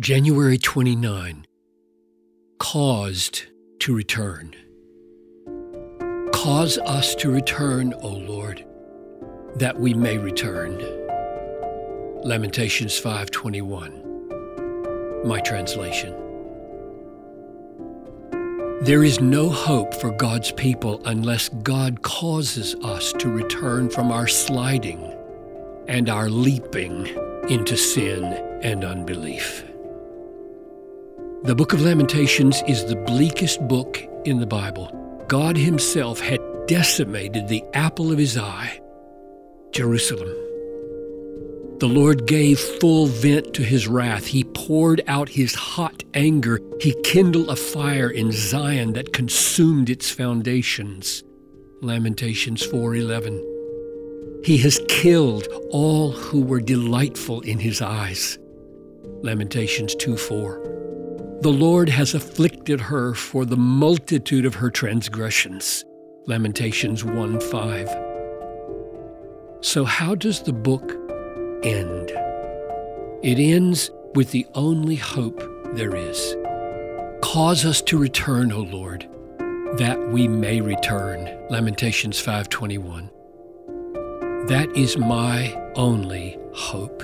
January 0.00 0.58
29. 0.58 1.46
Caused 2.58 3.44
to 3.78 3.94
return. 3.94 4.52
Cause 6.32 6.78
us 6.78 7.14
to 7.14 7.30
return, 7.30 7.94
O 8.02 8.08
Lord, 8.08 8.66
that 9.54 9.78
we 9.78 9.94
may 9.94 10.18
return. 10.18 10.82
Lamentations 12.24 12.98
5:21. 12.98 14.02
My 15.24 15.38
translation. 15.38 16.12
There 18.80 19.04
is 19.04 19.20
no 19.20 19.48
hope 19.48 19.94
for 19.94 20.10
God's 20.10 20.50
people 20.50 21.00
unless 21.04 21.50
God 21.62 22.02
causes 22.02 22.74
us 22.82 23.12
to 23.20 23.28
return 23.28 23.88
from 23.90 24.10
our 24.10 24.26
sliding 24.26 25.14
and 25.86 26.08
our 26.08 26.28
leaping 26.28 27.06
into 27.48 27.76
sin 27.76 28.24
and 28.60 28.82
unbelief. 28.84 29.64
The 31.44 31.54
book 31.54 31.74
of 31.74 31.82
Lamentations 31.82 32.62
is 32.66 32.86
the 32.86 32.96
bleakest 32.96 33.60
book 33.68 34.00
in 34.24 34.40
the 34.40 34.46
Bible. 34.46 34.88
God 35.28 35.58
Himself 35.58 36.18
had 36.18 36.40
decimated 36.66 37.48
the 37.48 37.62
apple 37.74 38.10
of 38.10 38.16
His 38.16 38.38
eye, 38.38 38.80
Jerusalem. 39.70 40.30
The 41.80 41.86
Lord 41.86 42.26
gave 42.26 42.58
full 42.58 43.08
vent 43.08 43.52
to 43.52 43.62
His 43.62 43.86
wrath. 43.86 44.24
He 44.24 44.44
poured 44.44 45.02
out 45.06 45.28
His 45.28 45.54
hot 45.54 46.02
anger. 46.14 46.60
He 46.80 46.94
kindled 47.04 47.50
a 47.50 47.56
fire 47.56 48.08
in 48.08 48.32
Zion 48.32 48.94
that 48.94 49.12
consumed 49.12 49.90
its 49.90 50.08
foundations. 50.10 51.24
Lamentations 51.82 52.62
4:11. 52.64 53.38
He 54.46 54.56
has 54.64 54.80
killed 54.88 55.46
all 55.68 56.12
who 56.12 56.40
were 56.40 56.62
delightful 56.62 57.42
in 57.42 57.58
his 57.58 57.82
eyes. 57.82 58.38
Lamentations 59.20 59.94
2 59.94 60.16
4. 60.16 60.74
The 61.44 61.52
Lord 61.52 61.90
has 61.90 62.14
afflicted 62.14 62.80
her 62.80 63.12
for 63.12 63.44
the 63.44 63.58
multitude 63.58 64.46
of 64.46 64.54
her 64.54 64.70
transgressions. 64.70 65.84
Lamentations 66.24 67.04
1 67.04 67.38
5. 67.38 67.88
So, 69.60 69.84
how 69.84 70.14
does 70.14 70.40
the 70.40 70.54
book 70.54 70.90
end? 71.62 72.12
It 73.22 73.38
ends 73.38 73.90
with 74.14 74.30
the 74.30 74.46
only 74.54 74.94
hope 74.94 75.42
there 75.74 75.94
is. 75.94 76.34
Cause 77.20 77.66
us 77.66 77.82
to 77.82 77.98
return, 77.98 78.50
O 78.50 78.60
Lord, 78.60 79.06
that 79.76 79.98
we 80.12 80.26
may 80.26 80.62
return. 80.62 81.28
Lamentations 81.50 82.18
5:21. 82.18 83.10
That 84.48 84.74
is 84.74 84.96
my 84.96 85.54
only 85.74 86.38
hope 86.54 87.02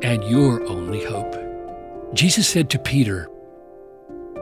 and 0.00 0.24
your 0.24 0.64
only 0.64 1.04
hope. 1.04 1.47
Jesus 2.14 2.48
said 2.48 2.70
to 2.70 2.78
Peter, 2.78 3.28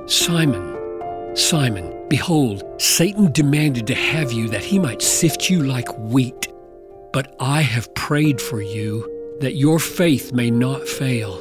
Simon, 0.06 1.36
Simon, 1.36 2.06
behold, 2.08 2.62
Satan 2.80 3.32
demanded 3.32 3.86
to 3.88 3.94
have 3.94 4.32
you 4.32 4.48
that 4.48 4.64
he 4.64 4.78
might 4.78 5.02
sift 5.02 5.50
you 5.50 5.62
like 5.64 5.88
wheat. 5.98 6.48
But 7.12 7.34
I 7.40 7.62
have 7.62 7.92
prayed 7.94 8.40
for 8.40 8.62
you 8.62 9.36
that 9.40 9.56
your 9.56 9.78
faith 9.78 10.32
may 10.32 10.50
not 10.50 10.86
fail. 10.86 11.40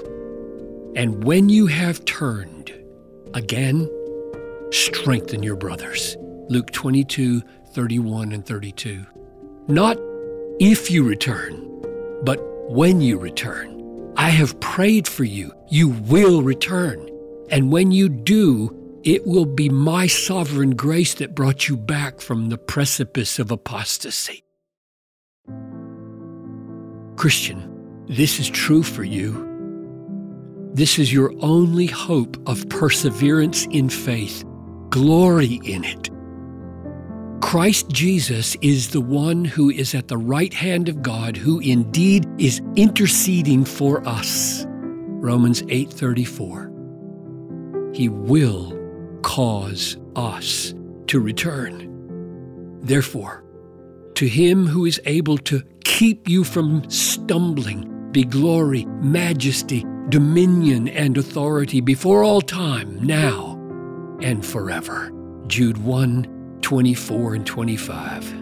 And 0.96 1.24
when 1.24 1.50
you 1.50 1.68
have 1.68 2.04
turned, 2.06 2.74
again, 3.34 3.90
strengthen 4.72 5.44
your 5.44 5.56
brothers. 5.56 6.18
Luke 6.50 6.72
22, 6.72 7.42
31 7.72 8.32
and 8.32 8.46
32. 8.46 9.06
Not 9.68 9.98
if 10.60 10.90
you 10.90 11.04
return, 11.04 11.54
but 12.24 12.40
when 12.70 13.02
you 13.02 13.20
return. 13.20 13.76
I 14.18 14.30
have 14.30 14.60
prayed 14.60 15.08
for 15.08 15.24
you. 15.24 15.52
You 15.70 15.90
will 15.90 16.42
return. 16.42 17.10
And 17.50 17.72
when 17.72 17.92
you 17.92 18.10
do, 18.10 19.02
it 19.04 19.28
will 19.28 19.46
be 19.46 19.70
my 19.70 20.08
sovereign 20.08 20.76
grace 20.76 21.14
that 21.16 21.36
brought 21.36 21.68
you 21.68 21.78
back 21.78 22.22
from 22.22 22.50
the 22.50 22.58
precipice 22.58 23.40
of 23.40 23.52
apostasy. 23.52 24.44
Christian, 27.16 28.06
this 28.08 28.40
is 28.40 28.50
true 28.50 28.84
for 28.84 29.04
you. 29.04 29.44
This 30.74 31.00
is 31.00 31.14
your 31.14 31.34
only 31.42 31.86
hope 31.86 32.38
of 32.48 32.68
perseverance 32.70 33.66
in 33.68 33.90
faith. 33.90 34.44
Glory 34.90 35.62
in 35.64 35.84
it. 35.84 36.10
Christ 37.46 37.90
Jesus 37.90 38.58
is 38.64 38.90
the 38.90 39.00
one 39.00 39.46
who 39.46 39.70
is 39.70 39.94
at 39.94 40.08
the 40.08 40.18
right 40.18 40.52
hand 40.52 40.90
of 40.90 41.04
God, 41.04 41.38
who 41.38 41.60
indeed 41.60 42.26
is 42.40 42.60
interceding 42.76 43.64
for 43.64 44.06
us. 44.10 44.66
Romans 44.68 45.62
8:34. 45.70 46.72
He 47.94 48.10
will 48.10 48.74
cause 49.22 49.96
us 50.16 50.74
to 51.06 51.20
return. 51.20 51.88
Therefore, 52.82 53.44
to 54.16 54.28
him 54.28 54.66
who 54.66 54.86
is 54.86 55.00
able 55.06 55.38
to 55.38 55.62
keep 55.84 56.28
you 56.28 56.44
from 56.44 56.90
stumbling 56.90 58.10
be 58.12 58.24
glory, 58.24 58.88
majesty, 59.04 59.86
dominion, 60.10 60.88
and 60.88 61.16
authority 61.16 61.80
before 61.80 62.24
all 62.24 62.42
time, 62.42 62.98
now 63.04 63.60
and 64.20 64.44
forever. 64.44 65.12
Jude 65.46 65.78
1 65.78 66.35
24 66.66 67.36
and 67.36 67.46
25. 67.46 68.34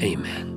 Amen. 0.00 0.55